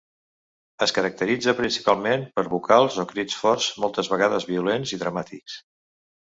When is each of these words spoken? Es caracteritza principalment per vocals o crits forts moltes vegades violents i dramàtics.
Es 0.85 0.93
caracteritza 0.97 1.53
principalment 1.59 2.23
per 2.39 2.45
vocals 2.53 2.97
o 3.03 3.05
crits 3.13 3.37
forts 3.43 3.69
moltes 3.85 4.11
vegades 4.15 4.49
violents 4.55 4.95
i 4.99 5.01
dramàtics. 5.05 5.61